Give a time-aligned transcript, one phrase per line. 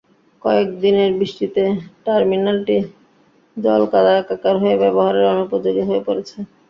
[0.41, 1.63] কয়েক দিনের বৃষ্টিতে
[2.05, 2.77] টার্মিনালটি
[3.57, 6.37] জলকাদায় একাকার হয়ে ব্যবহারের অনুপযোগী হয়ে পড়েছে।